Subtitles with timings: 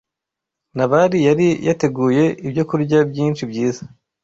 [0.75, 3.83] Nabali yari yateguye ibyokurya byinshi byiza.